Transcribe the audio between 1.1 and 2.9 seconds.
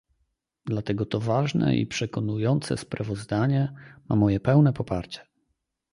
ważne i przekonujące